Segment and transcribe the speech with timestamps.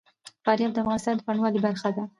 [0.43, 2.03] فاریاب د افغانستان د بڼوالۍ برخه ده.